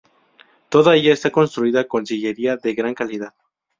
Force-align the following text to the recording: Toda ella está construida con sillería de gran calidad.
Toda 0.69 0.95
ella 0.95 1.13
está 1.13 1.29
construida 1.29 1.87
con 1.87 2.07
sillería 2.07 2.57
de 2.57 2.73
gran 2.73 2.95
calidad. 2.95 3.35